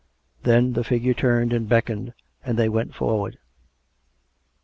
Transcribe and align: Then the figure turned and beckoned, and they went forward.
Then 0.41 0.73
the 0.73 0.83
figure 0.83 1.13
turned 1.13 1.53
and 1.53 1.69
beckoned, 1.69 2.15
and 2.43 2.57
they 2.57 2.67
went 2.69 2.95
forward. 2.95 3.37